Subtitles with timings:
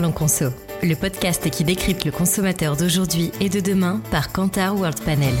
[0.00, 5.34] Le podcast qui décrypte le consommateur d'aujourd'hui et de demain par Kantar World Panel.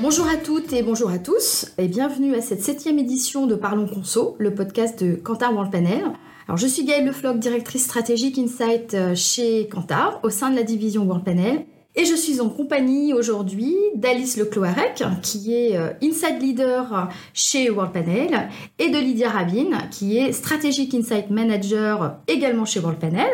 [0.00, 3.86] Bonjour à toutes et bonjour à tous et bienvenue à cette septième édition de Parlons
[3.86, 6.02] Conso, le podcast de Kantar World Panel.
[6.48, 10.64] Alors je suis Gaëlle Lefloc, directrice stratégique Insight euh, chez Kantar au sein de la
[10.64, 11.66] division World Panel
[11.96, 17.92] et je suis en compagnie aujourd'hui d'Alice Lecloarec, qui est euh, Inside Leader chez World
[17.92, 23.30] Panel, et de Lydia Rabin, qui est Strategic Insight Manager également chez World Panel.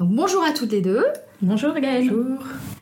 [0.00, 1.04] Donc bonjour à toutes les deux.
[1.42, 2.10] Bonjour Gaëlle.
[2.10, 2.38] Bonjour.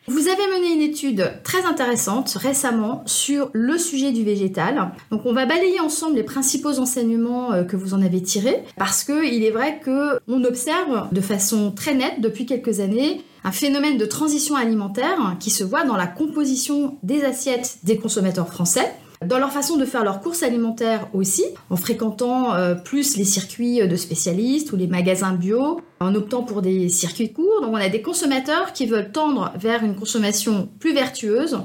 [0.08, 4.90] Vous avez mené une étude très intéressante récemment sur le sujet du végétal.
[5.10, 9.04] Donc on va balayer ensemble les principaux enseignements euh, que vous en avez tirés parce
[9.04, 13.52] que il est vrai que on observe de façon très nette depuis quelques années un
[13.52, 18.92] phénomène de transition alimentaire qui se voit dans la composition des assiettes des consommateurs français
[19.24, 23.86] dans leur façon de faire leurs courses alimentaires aussi, en fréquentant euh, plus les circuits
[23.86, 27.60] de spécialistes ou les magasins bio, en optant pour des circuits courts.
[27.62, 31.58] Donc on a des consommateurs qui veulent tendre vers une consommation plus vertueuse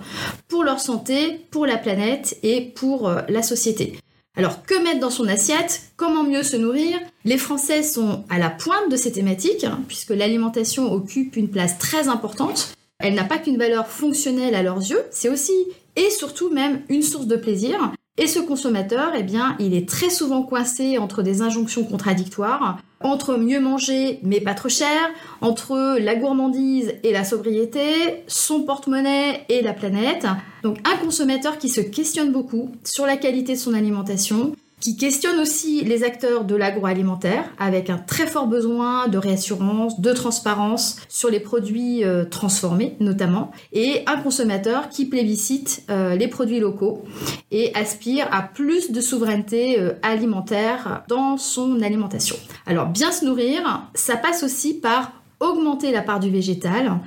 [0.48, 3.98] pour leur santé, pour la planète et pour euh, la société.
[4.36, 5.84] Alors, que mettre dans son assiette?
[5.95, 7.00] Comment mieux se nourrir?
[7.23, 11.78] Les Français sont à la pointe de ces thématiques, hein, puisque l'alimentation occupe une place
[11.78, 12.73] très importante.
[12.98, 15.53] Elle n'a pas qu'une valeur fonctionnelle à leurs yeux, c'est aussi
[15.95, 17.94] et surtout même une source de plaisir.
[18.16, 23.38] Et ce consommateur, eh bien, il est très souvent coincé entre des injonctions contradictoires, entre
[23.38, 25.09] mieux manger mais pas trop cher,
[25.42, 30.28] entre la gourmandise et la sobriété, son porte-monnaie et la planète.
[30.61, 35.39] Donc un consommateur qui se questionne beaucoup sur la qualité de son alimentation, qui questionne
[35.39, 41.30] aussi les acteurs de l'agroalimentaire avec un très fort besoin de réassurance, de transparence sur
[41.30, 47.06] les produits euh, transformés notamment, et un consommateur qui plébiscite euh, les produits locaux
[47.50, 52.36] et aspire à plus de souveraineté euh, alimentaire dans son alimentation.
[52.66, 57.00] Alors bien se nourrir, ça passe aussi par augmenter la part du végétal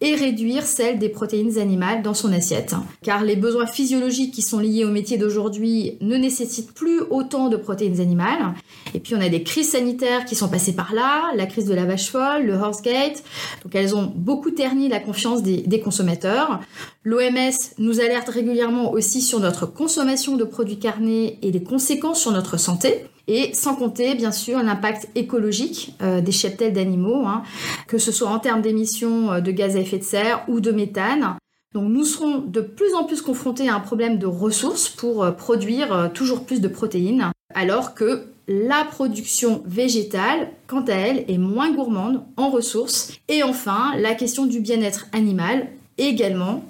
[0.00, 2.74] et réduire celle des protéines animales dans son assiette.
[3.02, 7.56] Car les besoins physiologiques qui sont liés au métier d'aujourd'hui ne nécessitent plus autant de
[7.56, 8.54] protéines animales.
[8.92, 11.74] Et puis on a des crises sanitaires qui sont passées par là, la crise de
[11.74, 13.22] la vache folle, le Horsegate.
[13.62, 16.60] Donc elles ont beaucoup terni la confiance des, des consommateurs.
[17.04, 22.32] L'OMS nous alerte régulièrement aussi sur notre consommation de produits carnés et les conséquences sur
[22.32, 23.06] notre santé.
[23.26, 27.42] Et sans compter, bien sûr, l'impact écologique euh, des cheptels d'animaux, hein,
[27.86, 30.70] que ce soit en termes d'émissions euh, de gaz à effet de serre ou de
[30.70, 31.36] méthane.
[31.72, 35.30] Donc nous serons de plus en plus confrontés à un problème de ressources pour euh,
[35.30, 41.72] produire toujours plus de protéines, alors que la production végétale, quant à elle, est moins
[41.72, 43.12] gourmande en ressources.
[43.28, 46.62] Et enfin, la question du bien-être animal également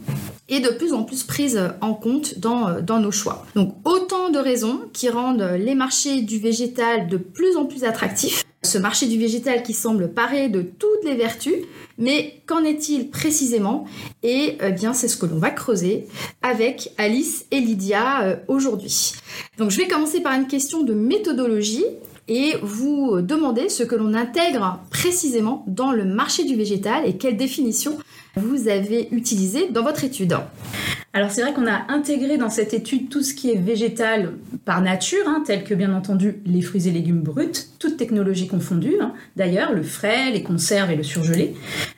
[0.49, 3.47] et de plus en plus prise en compte dans, euh, dans nos choix.
[3.55, 8.45] Donc autant de raisons qui rendent les marchés du végétal de plus en plus attractifs.
[8.63, 11.55] Ce marché du végétal qui semble paré de toutes les vertus,
[11.99, 13.85] mais qu'en est-il précisément?
[14.23, 16.07] Et eh bien c'est ce que l'on va creuser
[16.43, 19.13] avec Alice et Lydia euh, aujourd'hui.
[19.59, 21.85] Donc je vais commencer par une question de méthodologie
[22.27, 27.37] et vous demander ce que l'on intègre précisément dans le marché du végétal et quelle
[27.37, 27.99] définition
[28.37, 30.37] vous avez utilisé dans votre étude.
[31.17, 34.33] Alors c'est vrai qu'on a intégré dans cette étude tout ce qui est végétal
[34.65, 38.97] par nature, hein, tel que bien entendu les fruits et légumes bruts, toutes technologies confondues,
[39.01, 39.13] hein.
[39.37, 41.55] d'ailleurs le frais, les conserves et le surgelé.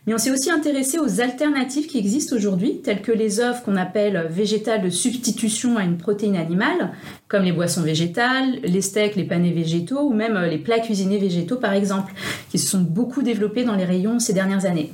[0.07, 3.77] Mais on s'est aussi intéressé aux alternatives qui existent aujourd'hui, telles que les offres qu'on
[3.77, 6.93] appelle végétales de substitution à une protéine animale,
[7.29, 11.57] comme les boissons végétales, les steaks, les panés végétaux ou même les plats cuisinés végétaux
[11.57, 12.13] par exemple,
[12.51, 14.93] qui se sont beaucoup développés dans les rayons ces dernières années.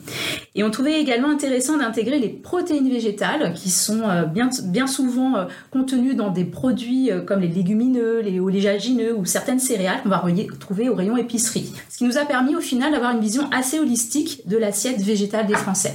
[0.54, 5.44] Et on trouvait également intéressant d'intégrer les protéines végétales qui sont euh, bien, souvent euh,
[5.70, 10.18] contenues dans des produits euh, comme les légumineux, les oléagineux ou certaines céréales qu'on va
[10.18, 11.72] retrouver au rayon épicerie.
[11.88, 15.46] Ce qui nous a permis au final d'avoir une vision assez holistique de l'assiette végétale
[15.46, 15.94] des Français.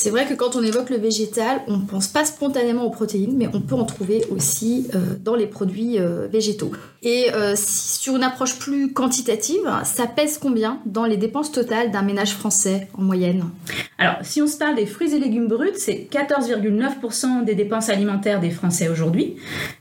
[0.00, 3.36] C'est vrai que quand on évoque le végétal, on ne pense pas spontanément aux protéines,
[3.36, 6.70] mais on peut en trouver aussi euh, dans les produits euh, végétaux.
[7.02, 12.02] Et euh, sur une approche plus quantitative, ça pèse combien dans les dépenses totales d'un
[12.02, 13.46] ménage français en moyenne?
[13.98, 18.38] Alors, si on se parle des fruits et légumes bruts, c'est 14,9% des dépenses alimentaires
[18.38, 19.34] des Français aujourd'hui.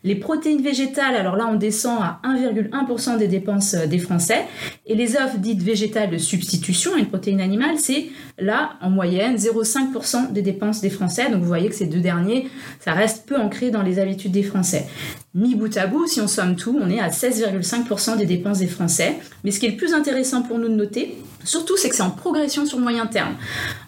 [0.04, 4.46] Les protéines végétales, alors là, on descend à 1,1% des dépenses des Français.
[4.88, 8.08] Et les offres dites végétales de substitution à une protéine animale, c'est
[8.40, 11.30] là, en moyenne, 0,5% des dépenses des Français.
[11.30, 12.48] Donc vous voyez que ces deux derniers,
[12.80, 14.88] ça reste peu ancré dans les habitudes des Français.
[15.34, 18.68] Mi bout à bout, si on somme tout, on est à 16,5% des dépenses des
[18.68, 19.16] Français.
[19.44, 21.18] Mais ce qui est le plus intéressant pour nous de noter,
[21.48, 23.36] Surtout, c'est que c'est en progression sur le moyen terme.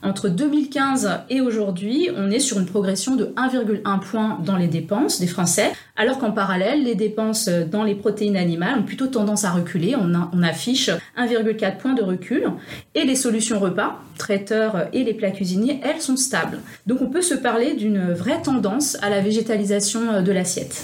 [0.01, 5.19] Entre 2015 et aujourd'hui, on est sur une progression de 1,1 point dans les dépenses
[5.19, 9.51] des Français, alors qu'en parallèle, les dépenses dans les protéines animales ont plutôt tendance à
[9.51, 9.97] reculer.
[9.97, 12.49] On, affiche 1,4 point de recul.
[12.95, 16.59] Et les solutions repas, traiteurs et les plats cuisiniers, elles sont stables.
[16.87, 20.81] Donc on peut se parler d'une vraie tendance à la végétalisation de l'assiette.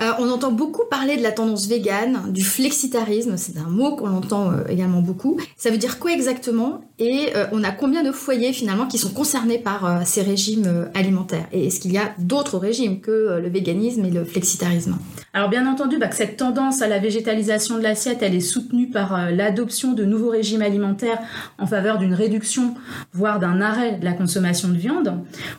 [0.00, 4.16] Euh, on entend beaucoup parler de la tendance végane, du flexitarisme, c'est un mot qu'on
[4.16, 5.38] entend euh, également beaucoup.
[5.56, 6.80] Ça veut dire quoi exactement?
[7.00, 11.46] Et euh, on a combien de foyers finalement qui sont concernés par ces régimes alimentaires?
[11.52, 14.98] Et est-ce qu'il y a d'autres régimes que le véganisme et le flexitarisme?
[15.32, 18.90] Alors bien entendu, bah, que cette tendance à la végétalisation de l'assiette, elle est soutenue
[18.90, 21.20] par l'adoption de nouveaux régimes alimentaires
[21.58, 22.74] en faveur d'une réduction,
[23.12, 25.14] voire d'un arrêt de la consommation de viande.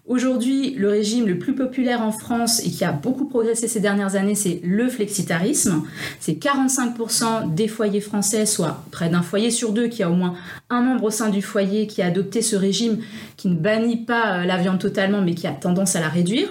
[0.06, 4.16] Aujourd'hui, le régime le plus populaire en France et qui a beaucoup progressé ces dernières
[4.16, 5.84] années, c'est le flexitarisme.
[6.20, 10.36] C'est 45% des foyers français, soit près d'un foyer sur deux qui a au moins
[10.70, 13.00] un membre au sein du foyer qui a adopté ce régime
[13.38, 16.50] qui ne bannit pas euh, la viande totalement mais qui a tendance à la réduire.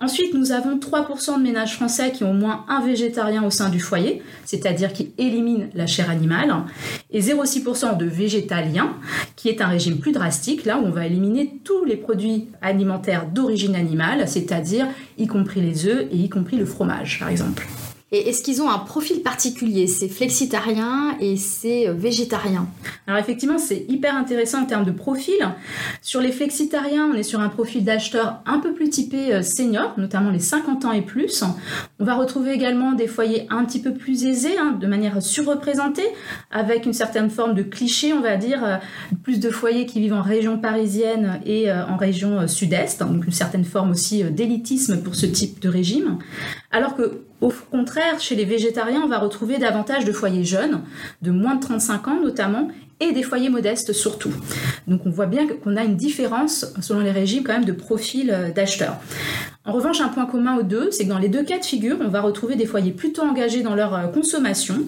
[0.00, 3.68] Ensuite, nous avons 3% de ménages français qui ont au moins un végétarien au sein
[3.68, 6.54] du foyer, c'est-à-dire qui éliminent la chair animale,
[7.10, 8.94] et 0,6% de végétaliens,
[9.36, 13.26] qui est un régime plus drastique, là où on va éliminer tous les produits alimentaires
[13.26, 14.86] d'origine animale, c'est-à-dire
[15.16, 17.66] y compris les œufs et y compris le fromage, par exemple.
[18.10, 19.86] Et est-ce qu'ils ont un profil particulier?
[19.86, 22.66] C'est flexitarien et c'est euh, végétarien?
[23.06, 25.34] Alors effectivement, c'est hyper intéressant en termes de profil.
[26.00, 29.92] Sur les flexitariens, on est sur un profil d'acheteur un peu plus typé euh, senior,
[29.98, 31.44] notamment les 50 ans et plus.
[32.00, 36.08] On va retrouver également des foyers un petit peu plus aisés, hein, de manière surreprésentée,
[36.50, 38.76] avec une certaine forme de cliché, on va dire, euh,
[39.22, 43.64] plus de foyers qui vivent en région parisienne et en région sud-est, donc une certaine
[43.64, 46.18] forme aussi d'élitisme pour ce type de régime.
[46.70, 50.82] Alors que au contraire, chez les végétariens, on va retrouver davantage de foyers jeunes,
[51.22, 52.68] de moins de 35 ans notamment,
[53.00, 54.32] et des foyers modestes surtout.
[54.88, 58.30] Donc on voit bien qu'on a une différence selon les régimes quand même de profil
[58.30, 58.96] euh, d'acheteurs.
[59.64, 61.96] En revanche, un point commun aux deux, c'est que dans les deux cas de figure,
[62.00, 64.80] on va retrouver des foyers plutôt engagés dans leur euh, consommation.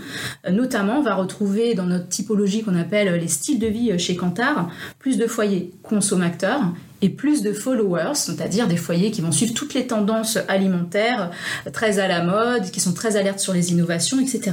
[0.47, 4.17] Euh, notamment, on va retrouver dans notre typologie qu'on appelle les styles de vie chez
[4.17, 6.63] Kantar, plus de foyers consommateurs
[7.03, 11.31] et plus de followers, c'est-à-dire des foyers qui vont suivre toutes les tendances alimentaires,
[11.73, 14.53] très à la mode, qui sont très alertes sur les innovations, etc.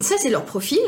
[0.00, 0.80] Ça, c'est leur profil.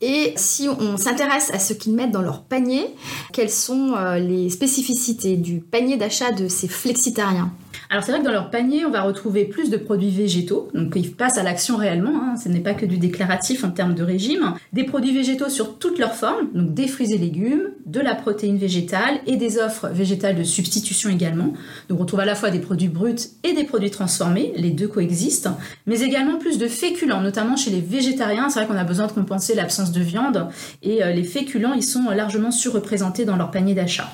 [0.00, 2.86] Et si on s'intéresse à ce qu'ils mettent dans leur panier,
[3.32, 7.52] quelles sont euh, les spécificités du panier d'achat de ces flexitariens?
[7.90, 10.92] Alors c'est vrai que dans leur panier, on va retrouver plus de produits végétaux, donc
[10.96, 12.36] ils passent à l'action réellement, hein.
[12.36, 15.98] ce n'est pas que du déclaratif en termes de régime, des produits végétaux sur toutes
[15.98, 20.36] leurs formes, donc des fruits et légumes, de la protéine végétale et des offres végétales
[20.36, 21.54] de substitution également.
[21.88, 23.14] Donc on trouve à la fois des produits bruts
[23.44, 25.50] et des produits transformés, les deux coexistent,
[25.86, 29.12] mais également plus de féculents, notamment chez les végétariens, c'est vrai qu'on a besoin de
[29.12, 30.48] compenser l'absence de viande.
[30.82, 34.10] Et euh, les féculents, ils sont largement surreprésentés dans leur panier d'achat.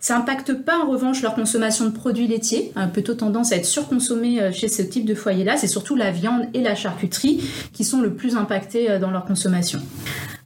[0.00, 3.66] Ça n'impacte pas en revanche leur consommation de produits laitiers, hein, plutôt tendance à être
[3.66, 5.58] surconsommée euh, chez ce type de foyer-là.
[5.58, 7.44] C'est surtout la viande et la charcuterie
[7.74, 9.80] qui sont le plus impactés euh, dans leur consommation.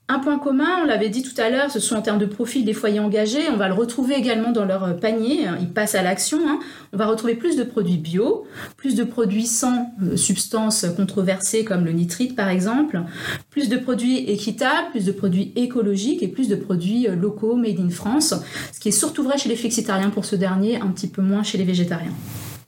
[0.06, 2.66] Un point commun, on l'avait dit tout à l'heure, ce sont en termes de profil
[2.66, 3.48] des foyers engagés.
[3.50, 5.46] On va le retrouver également dans leur euh, panier.
[5.60, 6.40] Ils passent à l'action.
[6.46, 6.60] Hein.
[6.92, 8.46] On va retrouver plus de produits bio,
[8.76, 13.00] plus de produits sans euh, substances controversées comme le nitrite par exemple,
[13.48, 17.80] plus de produits équitables, plus de produits écologiques et plus de produits euh, locaux made
[17.80, 18.34] in France.
[18.74, 21.42] Ce qui est surtout vrai chez les flexitariens pour ce dernier, un petit peu moins
[21.42, 22.12] chez les végétariens.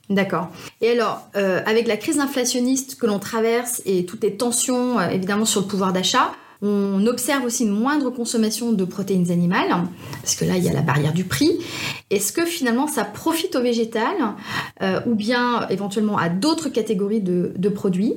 [0.09, 0.49] D'accord.
[0.81, 5.59] Et alors, avec la crise inflationniste que l'on traverse et toutes les tensions évidemment sur
[5.59, 6.31] le pouvoir d'achat,
[6.61, 9.75] on observe aussi une moindre consommation de protéines animales,
[10.21, 11.51] parce que là, il y a la barrière du prix.
[12.09, 14.15] Est-ce que finalement, ça profite au végétal
[14.81, 18.13] euh, ou bien éventuellement à d'autres catégories de, produits?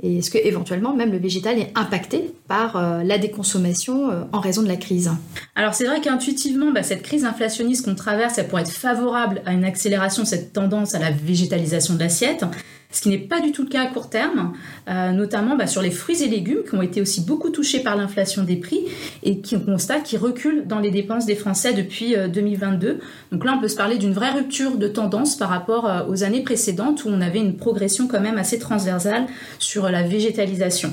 [0.00, 4.40] Et est-ce que éventuellement, même le végétal est impacté par euh, la déconsommation euh, en
[4.40, 5.10] raison de la crise?
[5.54, 9.52] Alors, c'est vrai qu'intuitivement, bah, cette crise inflationniste qu'on traverse, elle pourrait être favorable à
[9.52, 12.44] une accélération de cette tendance à la végétalisation de l'assiette
[12.92, 14.52] ce qui n'est pas du tout le cas à court terme,
[14.88, 17.96] euh, notamment bah, sur les fruits et légumes qui ont été aussi beaucoup touchés par
[17.96, 18.84] l'inflation des prix
[19.22, 22.88] et qui on constate qui reculent dans les dépenses des Français depuis 2022.
[22.88, 22.94] Euh,
[23.32, 26.22] Donc là, on peut se parler d'une vraie rupture de tendance par rapport euh, aux
[26.22, 29.26] années précédentes où on avait une progression quand même assez transversale
[29.58, 30.92] sur la végétalisation.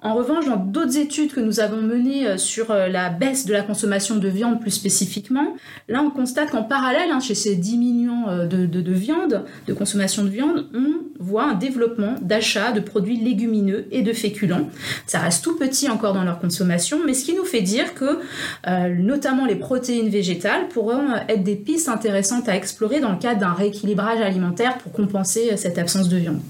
[0.00, 4.16] En revanche, dans d'autres études que nous avons menées sur la baisse de la consommation
[4.16, 5.54] de viande plus spécifiquement,
[5.88, 9.72] là on constate qu'en parallèle, hein, chez ces 10 millions de, de, de viande, de
[9.72, 14.68] consommation de viande, on voit un développement d'achat de produits légumineux et de féculents.
[15.06, 18.18] Ça reste tout petit encore dans leur consommation, mais ce qui nous fait dire que
[18.66, 23.40] euh, notamment les protéines végétales pourront être des pistes intéressantes à explorer dans le cadre
[23.40, 26.40] d'un rééquilibrage alimentaire pour compenser euh, cette absence de viande.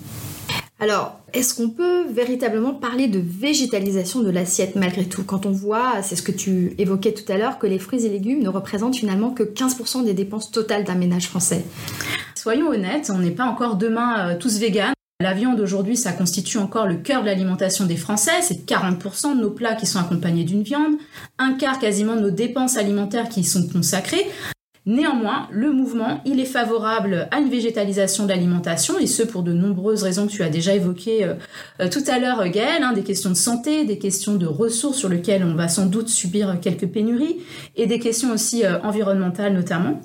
[0.82, 5.22] Alors, est-ce qu'on peut véritablement parler de végétalisation de l'assiette malgré tout?
[5.24, 8.08] Quand on voit, c'est ce que tu évoquais tout à l'heure, que les fruits et
[8.08, 11.66] légumes ne représentent finalement que 15% des dépenses totales d'un ménage français.
[12.42, 14.94] Soyons honnêtes, on n'est pas encore demain euh, tous véganes.
[15.20, 18.40] La viande aujourd'hui, ça constitue encore le cœur de l'alimentation des Français.
[18.40, 20.94] C'est 40% de nos plats qui sont accompagnés d'une viande,
[21.38, 24.26] un quart quasiment de nos dépenses alimentaires qui y sont consacrées.
[24.86, 29.52] Néanmoins, le mouvement, il est favorable à une végétalisation de l'alimentation, et ce pour de
[29.52, 31.34] nombreuses raisons que tu as déjà évoquées euh,
[31.80, 35.10] euh, tout à l'heure, Gaëlle, hein, des questions de santé, des questions de ressources sur
[35.10, 37.40] lesquelles on va sans doute subir quelques pénuries,
[37.76, 40.00] et des questions aussi euh, environnementales notamment.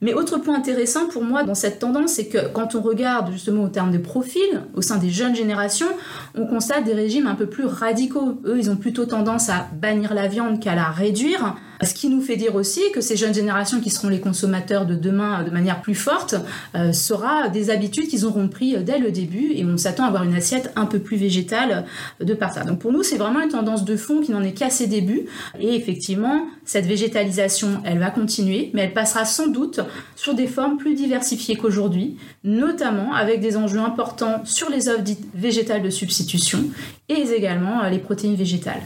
[0.00, 3.64] Mais autre point intéressant pour moi dans cette tendance, c'est que quand on regarde justement
[3.64, 5.88] au terme de profil, au sein des jeunes générations,
[6.34, 8.40] on constate des régimes un peu plus radicaux.
[8.46, 11.56] Eux, ils ont plutôt tendance à bannir la viande qu'à la réduire.
[11.86, 14.94] Ce qui nous fait dire aussi que ces jeunes générations qui seront les consommateurs de
[14.94, 16.34] demain de manière plus forte
[16.74, 20.24] euh, sera des habitudes qu'ils auront pris dès le début et on s'attend à avoir
[20.24, 21.84] une assiette un peu plus végétale
[22.20, 22.64] de par ça.
[22.64, 25.26] Donc pour nous, c'est vraiment une tendance de fond qui n'en est qu'à ses débuts
[25.58, 29.80] et effectivement, cette végétalisation, elle va continuer, mais elle passera sans doute
[30.16, 35.26] sur des formes plus diversifiées qu'aujourd'hui, notamment avec des enjeux importants sur les offres dites
[35.34, 36.64] végétales de substitution
[37.08, 38.82] et également euh, les protéines végétales.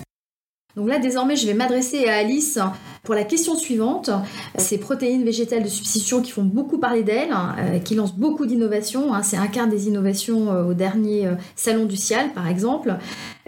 [0.77, 2.59] Donc là, désormais, je vais m'adresser à Alice
[3.03, 4.11] pour la question suivante.
[4.57, 9.13] Ces protéines végétales de substitution qui font beaucoup parler d'elles, euh, qui lancent beaucoup d'innovations.
[9.15, 9.23] Hein.
[9.23, 12.97] c'est un quart des innovations euh, au dernier euh, Salon du Cial, par exemple.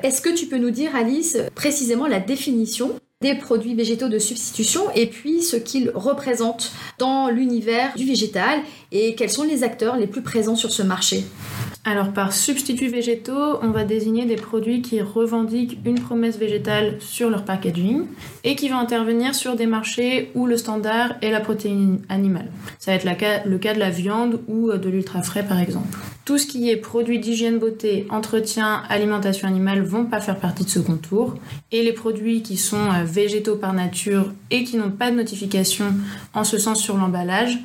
[0.03, 4.83] Est-ce que tu peux nous dire, Alice, précisément la définition des produits végétaux de substitution
[4.97, 8.59] et puis ce qu'ils représentent dans l'univers du végétal
[8.93, 11.25] et quels sont les acteurs les plus présents sur ce marché?
[11.85, 17.29] Alors par substituts végétaux, on va désigner des produits qui revendiquent une promesse végétale sur
[17.29, 18.05] leur packaging
[18.45, 22.53] et qui vont intervenir sur des marchés où le standard est la protéine animale.
[22.79, 25.99] Ça va être le cas de la viande ou de l'ultra frais par exemple.
[26.25, 30.69] Tout ce qui est produits d'hygiène beauté, entretien, alimentation animale vont pas faire partie de
[30.69, 31.35] ce contour
[31.73, 35.87] et les produits qui sont euh, végétaux par nature et qui n'ont pas de notification
[36.33, 37.59] en ce sens sur l'emballage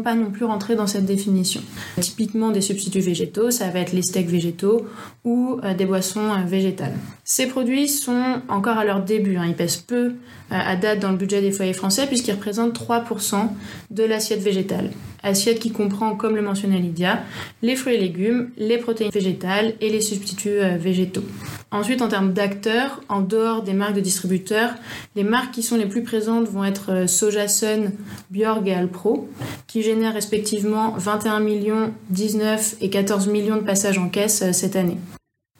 [0.00, 1.60] pas non plus rentrer dans cette définition.
[2.00, 4.86] Typiquement des substituts végétaux, ça va être les steaks végétaux
[5.24, 6.94] ou euh, des boissons euh, végétales.
[7.24, 9.46] Ces produits sont encore à leur début, hein.
[9.46, 10.10] ils pèsent peu euh,
[10.50, 13.48] à date dans le budget des foyers français puisqu'ils représentent 3%
[13.90, 14.90] de l'assiette végétale.
[15.28, 17.22] Assiette qui comprend, comme le mentionnait Lydia,
[17.62, 21.24] les fruits et légumes, les protéines végétales et les substituts végétaux.
[21.70, 24.70] Ensuite, en termes d'acteurs, en dehors des marques de distributeurs,
[25.16, 27.92] les marques qui sont les plus présentes vont être Sojasun,
[28.30, 29.28] Bjorg et Alpro,
[29.66, 34.96] qui génèrent respectivement 21 millions, 19 et 14 millions de passages en caisse cette année.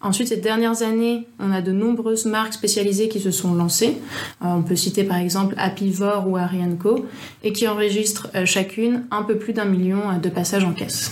[0.01, 3.99] Ensuite, ces dernières années, on a de nombreuses marques spécialisées qui se sont lancées.
[4.43, 7.07] Euh, on peut citer par exemple Apivore ou Arianco
[7.43, 11.11] et qui enregistrent euh, chacune un peu plus d'un million euh, de passages en caisse.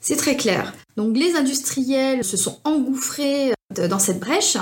[0.00, 0.74] C'est très clair.
[0.96, 3.52] Donc les industriels se sont engouffrés
[3.90, 4.56] dans cette brèche,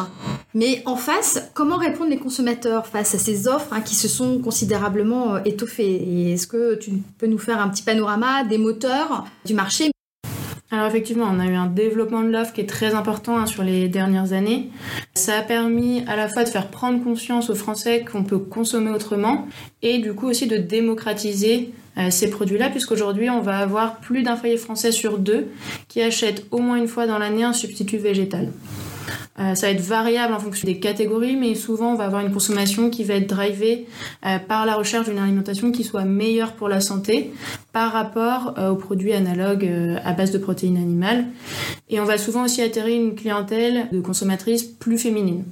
[0.55, 4.41] mais en face, comment répondent les consommateurs face à ces offres hein, qui se sont
[4.41, 6.33] considérablement étoffées?
[6.33, 9.91] Est-ce que tu peux nous faire un petit panorama des moteurs du marché
[10.77, 13.63] alors effectivement, on a eu un développement de l'offre qui est très important hein, sur
[13.63, 14.69] les dernières années.
[15.15, 18.91] Ça a permis à la fois de faire prendre conscience aux Français qu'on peut consommer
[18.91, 19.49] autrement
[19.81, 24.37] et du coup aussi de démocratiser euh, ces produits-là, puisqu'aujourd'hui on va avoir plus d'un
[24.37, 25.49] foyer français sur deux
[25.89, 28.53] qui achète au moins une fois dans l'année un substitut végétal.
[29.39, 32.33] Euh, ça va être variable en fonction des catégories, mais souvent on va avoir une
[32.33, 33.87] consommation qui va être drivée
[34.25, 37.33] euh, par la recherche d'une alimentation qui soit meilleure pour la santé
[37.73, 39.69] par rapport euh, aux produits analogues
[40.05, 41.27] à base de protéines animales.
[41.89, 45.45] Et on va souvent aussi atterrir une clientèle de consommatrices plus féminines.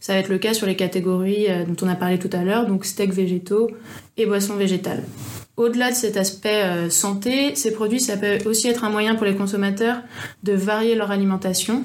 [0.00, 2.66] Ça va être le cas sur les catégories dont on a parlé tout à l'heure,
[2.66, 3.70] donc steaks végétaux
[4.16, 5.04] et boissons végétales.
[5.60, 9.26] Au-delà de cet aspect euh, santé, ces produits, ça peut aussi être un moyen pour
[9.26, 9.98] les consommateurs
[10.42, 11.84] de varier leur alimentation.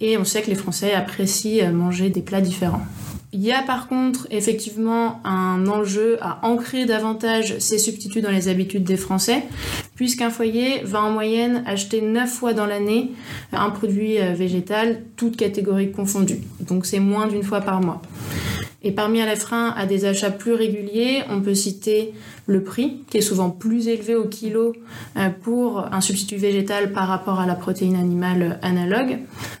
[0.00, 2.82] Et on sait que les Français apprécient euh, manger des plats différents.
[3.32, 8.46] Il y a par contre effectivement un enjeu à ancrer davantage ces substituts dans les
[8.46, 9.42] habitudes des Français,
[9.96, 13.10] puisqu'un foyer va en moyenne acheter 9 fois dans l'année
[13.52, 16.42] un produit euh, végétal, toutes catégories confondues.
[16.60, 18.00] Donc c'est moins d'une fois par mois.
[18.86, 22.14] Et parmi les freins à des achats plus réguliers, on peut citer
[22.46, 24.74] le prix, qui est souvent plus élevé au kilo
[25.16, 29.18] euh, pour un substitut végétal par rapport à la protéine animale analogue,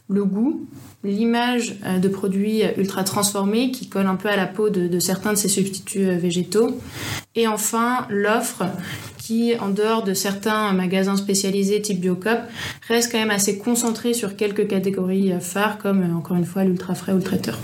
[0.08, 0.68] le goût,
[1.02, 5.32] l'image euh, de produits ultra transformés qui colle un peu à la peau de, certains
[5.32, 6.78] de ces substituts euh, végétaux,
[7.34, 8.62] et enfin l'offre
[9.18, 12.38] qui, en dehors de certains magasins spécialisés type Biocop,
[12.86, 17.10] reste quand même assez concentrée sur quelques catégories phares comme encore une fois l'ultra frais
[17.10, 17.58] ou le traiteur.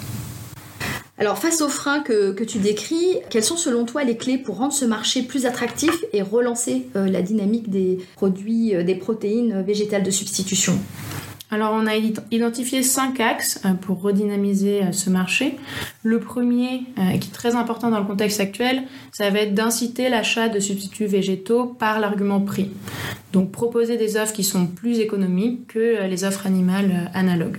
[1.22, 4.72] Alors face aux freins que, tu décris, quelles sont selon toi les clés pour rendre
[4.72, 10.02] ce marché plus attractif et relancer euh, la dynamique des produits, euh, des protéines végétales
[10.02, 10.76] de substitution?
[11.52, 11.94] Alors on a
[12.32, 15.58] identifié cinq axes euh, pour redynamiser ce marché.
[16.02, 20.48] Le premier, qui est très important dans le contexte actuel, ça va être d'inciter l'achat
[20.48, 22.72] de substituts végétaux par l'argument prix.
[23.32, 27.58] Donc proposer des offres qui sont plus économiques que les offres animales analogues.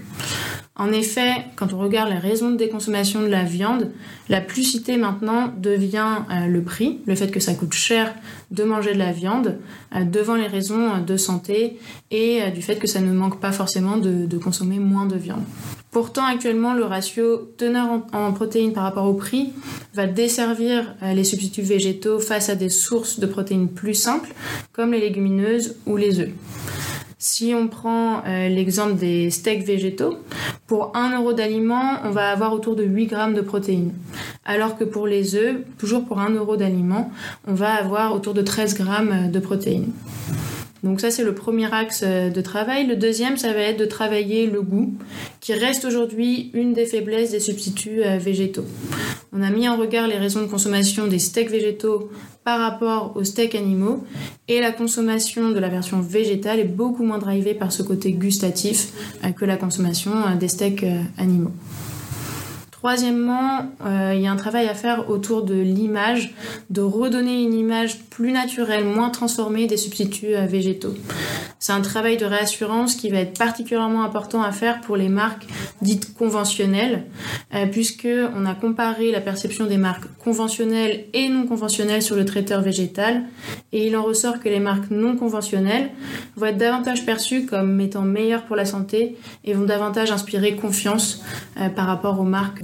[0.83, 3.91] En effet, quand on regarde les raisons de déconsommation de la viande,
[4.27, 8.13] la plus citée maintenant devient euh, le prix, le fait que ça coûte cher
[8.51, 9.59] de manger de la viande,
[9.95, 11.79] euh, devant les raisons de santé
[12.11, 15.43] et euh, du fait que ça ne manque pas forcément de, consommer moins de viande.
[15.89, 19.53] Pourtant, actuellement, le ratio teneur en, en, protéines par rapport au prix
[19.93, 24.33] va desservir les substituts végétaux face à des sources de protéines plus simples,
[24.73, 26.31] comme les légumineuses ou les œufs.
[27.25, 30.17] Si on prend euh, l'exemple des steaks végétaux,
[30.67, 33.93] pour 1 euro d'aliment, on va avoir autour de 8 grammes de protéines.
[34.43, 37.13] Alors que pour les œufs, toujours pour 1 euro d'aliment,
[37.47, 39.93] on va avoir autour de 13 grammes de protéines.
[40.83, 42.85] Donc ça, c'est le premier axe euh, de travail.
[42.85, 44.93] Le deuxième, ça va être de travailler le goût,
[45.39, 48.65] qui reste aujourd'hui une des faiblesses des substituts euh, végétaux.
[49.31, 52.11] On a mis en regard les raisons de consommation des steaks végétaux
[52.43, 54.03] par rapport aux steaks animaux
[54.49, 58.89] et la consommation de la version végétale est beaucoup moins drivée par ce côté gustatif
[59.23, 60.85] euh, que la consommation des steaks
[61.17, 61.51] animaux.
[62.83, 66.33] Troisièmement, euh, il y a un travail à faire autour de l'image,
[66.69, 70.93] de redonner une image plus naturelle, moins transformée des substituts euh, végétaux.
[71.59, 75.47] C'est un travail de réassurance qui va être particulièrement important à faire pour les marques
[75.81, 77.05] dites conventionnelles,
[77.55, 82.25] euh, puisque on a comparé la perception des marques conventionnelles et non conventionnelles sur le
[82.25, 83.23] traiteur végétal,
[83.71, 85.91] et il en ressort que les marques non conventionnelles
[86.35, 91.23] vont être davantage perçues comme étant meilleures pour la santé et vont davantage inspirer confiance
[91.77, 92.61] par rapport aux marques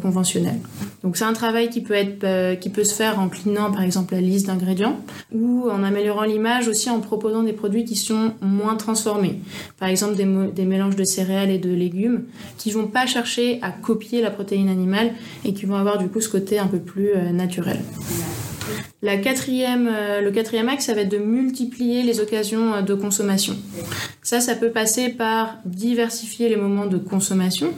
[1.04, 3.84] donc c'est un travail qui peut, être, euh, qui peut se faire en clinant par
[3.84, 5.00] exemple la liste d'ingrédients
[5.34, 9.40] ou en améliorant l'image aussi en proposant des produits qui sont moins transformés.
[9.80, 12.24] Par exemple des, des mélanges de céréales et de légumes
[12.58, 15.12] qui vont pas chercher à copier la protéine animale
[15.46, 17.80] et qui vont avoir du coup ce côté un peu plus euh, naturel.
[19.02, 22.94] La quatrième, euh, le quatrième axe, ça va être de multiplier les occasions euh, de
[22.94, 23.56] consommation.
[24.22, 27.74] Ça, ça peut passer par diversifier les moments de consommation.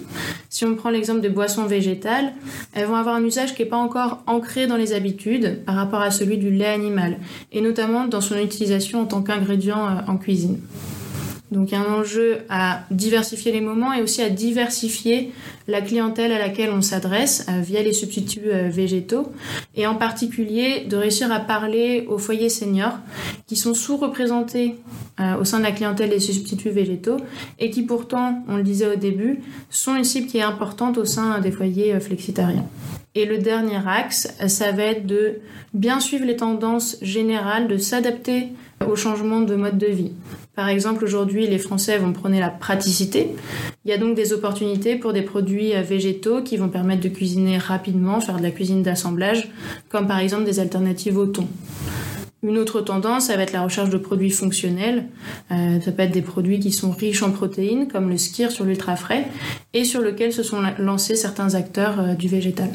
[0.50, 2.33] Si on prend l'exemple des boissons végétales,
[2.74, 6.01] elles vont avoir un usage qui n'est pas encore ancré dans les habitudes par rapport
[6.01, 7.20] à celui du lait animal,
[7.51, 10.59] et notamment dans son utilisation en tant qu'ingrédient euh, en cuisine.
[11.51, 15.33] Donc il y a un enjeu à diversifier les moments et aussi à diversifier
[15.68, 19.33] la clientèle à laquelle on s'adresse euh, via les substituts euh, végétaux
[19.75, 22.98] et en particulier de réussir à parler aux foyers seniors
[23.48, 24.75] qui sont sous-représentés
[25.20, 27.18] euh, au sein de la clientèle des substituts végétaux
[27.59, 31.05] et qui pourtant, on le disait au début, sont une cible qui est importante au
[31.05, 32.66] sein des foyers flexitariens.
[33.14, 35.40] Et le dernier axe, ça va être de
[35.74, 38.48] bien suivre les tendances générales, de s'adapter
[38.87, 40.14] au changement de mode de vie.
[40.55, 43.29] Par exemple, aujourd'hui, les Français vont prôner la praticité.
[43.85, 47.09] Il y a donc des opportunités pour des produits euh, végétaux qui vont permettre de
[47.09, 49.50] cuisiner rapidement, faire de la cuisine d'assemblage,
[49.90, 51.48] comme par exemple des alternatives au thon.
[52.44, 55.05] Une autre tendance, ça va être la recherche de produits fonctionnels.
[55.51, 58.66] Euh, ça peut être des produits qui sont riches en protéines, comme le skir sur
[58.66, 59.27] l'ultra frais,
[59.74, 62.72] et sur lequel se sont lancés certains acteurs euh, du végétal.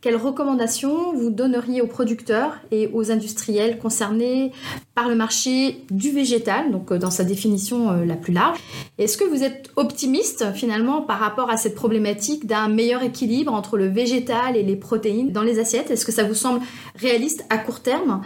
[0.00, 4.50] Quelles recommandations vous donneriez aux producteurs et aux industriels concernés
[4.94, 8.58] par le marché du végétal, donc euh, dans sa définition euh, la plus large?
[8.96, 13.76] Est-ce que vous êtes optimiste finalement par rapport à cette problématique d'un meilleur équilibre entre
[13.76, 15.90] le végétal et les protéines dans les assiettes?
[15.90, 16.60] Est-ce que ça vous semble
[16.96, 18.22] réaliste à court terme?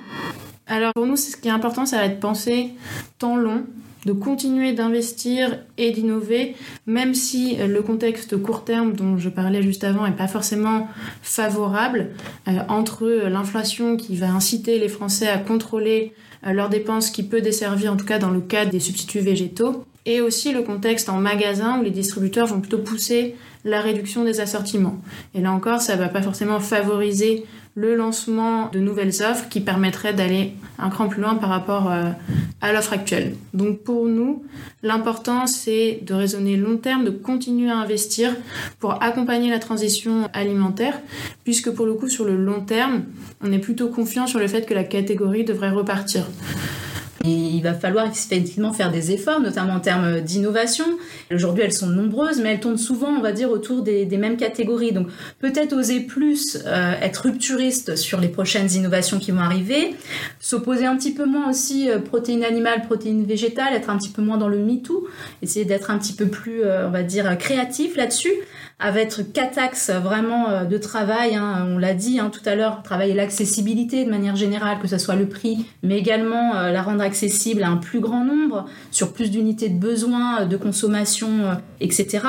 [0.68, 2.70] Alors pour nous, ce qui est important, ça va être de penser
[3.18, 3.64] temps long
[4.04, 6.54] de continuer d'investir et d'innover,
[6.86, 10.88] même si euh, le contexte court terme dont je parlais juste avant n'est pas forcément
[11.22, 12.10] favorable,
[12.48, 16.12] euh, entre l'inflation qui va inciter les Français à contrôler
[16.46, 19.84] euh, leurs dépenses, qui peut desservir en tout cas dans le cadre des substituts végétaux,
[20.06, 24.40] et aussi le contexte en magasin où les distributeurs vont plutôt pousser la réduction des
[24.40, 24.98] assortiments.
[25.34, 27.44] Et là encore, ça ne va pas forcément favoriser
[27.76, 32.10] le lancement de nouvelles offres qui permettraient d'aller un cran plus loin par rapport euh,
[32.60, 33.34] à l'offre actuelle.
[33.52, 34.44] Donc pour nous,
[34.82, 38.34] l'important c'est de raisonner long terme, de continuer à investir
[38.78, 41.00] pour accompagner la transition alimentaire,
[41.42, 43.04] puisque pour le coup sur le long terme,
[43.40, 46.26] on est plutôt confiant sur le fait que la catégorie devrait repartir
[47.24, 50.84] il va falloir effectivement faire des efforts, notamment en termes d'innovation.
[51.32, 54.92] Aujourd'hui, elles sont nombreuses, mais elles tournent souvent, on va dire, autour des, mêmes catégories.
[54.92, 55.08] Donc,
[55.40, 59.94] peut-être oser plus euh, être rupturiste sur les prochaines innovations qui vont arriver,
[60.38, 64.22] s'opposer un petit peu moins aussi euh, protéines animales, protéines végétales, être un petit peu
[64.22, 65.08] moins dans le MeToo,
[65.42, 68.32] essayer d'être un petit peu plus, euh, on va dire, créatif là-dessus
[68.84, 71.36] avec quatre axes vraiment de travail.
[71.36, 71.66] Hein.
[71.70, 75.16] on l'a dit hein, tout à l'heure, travailler l'accessibilité de manière générale, que ce soit
[75.16, 79.70] le prix, mais également la rendre accessible à un plus grand nombre, sur plus d'unités
[79.70, 82.20] de besoin, de consommation, etc.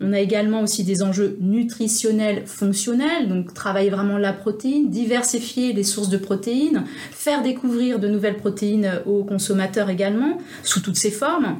[0.00, 5.82] On a également aussi des enjeux nutritionnels fonctionnels, donc travailler vraiment la protéine, diversifier les
[5.82, 11.56] sources de protéines, faire découvrir de nouvelles protéines aux consommateurs également, sous toutes ses formes.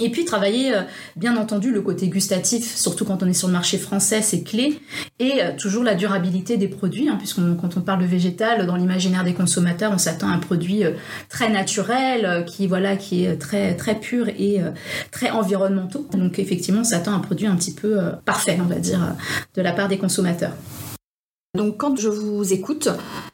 [0.00, 0.82] Et puis travailler, euh,
[1.16, 4.80] bien entendu, le côté gustatif, surtout quand on est sur le marché français, c'est clé.
[5.18, 8.76] Et euh, toujours la durabilité des produits, hein, puisque quand on parle de végétal, dans
[8.76, 10.92] l'imaginaire des consommateurs, on s'attend à un produit euh,
[11.28, 14.60] très naturel, qui voilà, qui est très très pur et
[15.10, 16.02] très environnemental.
[16.14, 19.14] Donc effectivement, on s'attend à un produit un petit peu parfait, on va dire,
[19.54, 20.52] de la part des consommateurs.
[21.56, 22.88] Donc quand je vous écoute,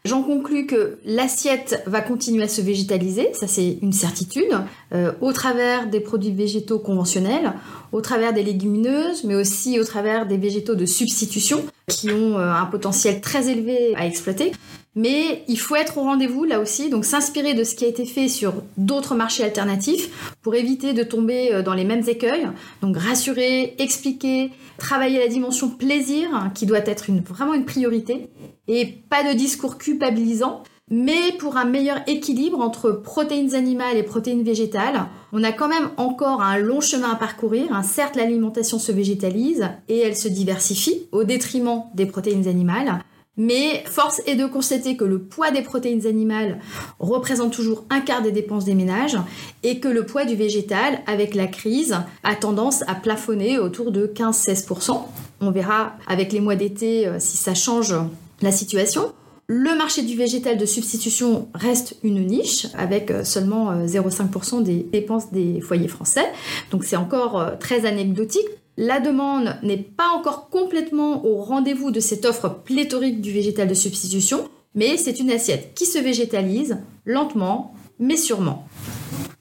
[0.07, 4.59] j'en conclus que l'assiette va continuer à se végétaliser, ça c'est une certitude,
[4.95, 7.53] euh, au travers des produits végétaux conventionnels,
[7.93, 12.51] au travers des légumineuses, mais aussi au travers des végétaux de substitution qui ont euh,
[12.51, 14.53] un potentiel très élevé à exploiter.
[14.95, 18.07] Mais il faut être au rendez-vous là aussi, donc s'inspirer de ce qui a été
[18.07, 22.49] fait sur d'autres marchés alternatifs pour éviter de tomber euh, dans les mêmes écueils.
[22.81, 28.31] Donc rassurer, expliquer, travailler la dimension plaisir qui doit être vraiment une priorité
[28.69, 30.63] et pas de discours culpabilisant.
[30.89, 35.91] Mais pour un meilleur équilibre entre protéines animales et protéines végétales, on a quand même
[35.97, 37.73] encore un long chemin à parcourir.
[37.73, 37.83] Hein.
[37.83, 43.01] Certes, l'alimentation se végétalise et elle se diversifie au détriment des protéines animales.
[43.37, 46.59] Mais force est de constater que le poids des protéines animales
[46.99, 49.19] représente toujours un quart des dépenses des ménages
[49.63, 54.07] et que le poids du végétal, avec la crise, a tendance à plafonner autour de
[54.07, 55.03] 15-16%.
[55.41, 57.95] On verra avec les mois d'été euh, si ça change
[58.41, 59.13] la situation.
[59.49, 64.77] Le marché du végétal de substitution reste une niche avec euh, seulement 0,5% euh, des
[64.79, 66.25] dépenses des foyers français.
[66.71, 72.25] Donc c'est encore très anecdotique la demande n'est pas encore complètement au rendez-vous de cette
[72.25, 78.17] offre pléthorique du végétal de substitution, mais c'est une assiette qui se végétalise lentement, mais
[78.17, 78.67] sûrement.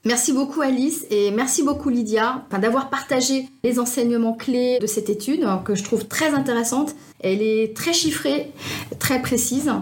[0.06, 5.44] Merci beaucoup Alice et merci beaucoup Lydia d'avoir partagé les enseignements clés de cette étude
[5.64, 6.94] que je trouve très intéressante.
[7.18, 8.52] Elle est très chiffrée,
[9.00, 9.72] très précise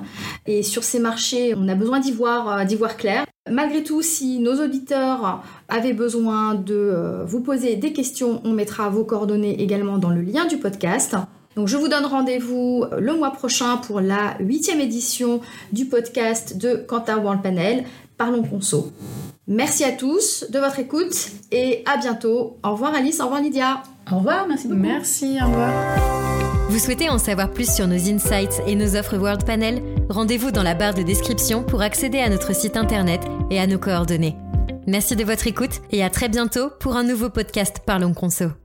[0.47, 3.27] et sur ces marchés, on a besoin d'y voir, euh, clair.
[3.51, 8.89] Malgré tout, si nos auditeurs avaient besoin de euh, vous poser des questions, on mettra
[8.89, 11.15] vos coordonnées également dans le lien du podcast.
[11.55, 15.41] Donc je vous donne rendez-vous le mois prochain pour la huitième édition
[15.73, 17.85] du podcast de Quentin World Panel.
[18.17, 18.93] Parlons Conso.
[19.47, 21.15] Merci à tous de votre écoute
[21.53, 22.57] et à bientôt.
[22.65, 23.83] Au revoir Alice, au revoir Lydia.
[24.11, 24.81] Au revoir, merci beaucoup.
[24.81, 25.71] Merci, au revoir.
[26.71, 29.83] Vous souhaitez en savoir plus sur nos insights et nos offres World Panel?
[30.09, 33.79] Rendez-vous dans la barre de description pour accéder à notre site internet et à nos
[33.79, 34.37] coordonnées.
[34.87, 38.64] Merci de votre écoute et à très bientôt pour un nouveau podcast Parlons Conso.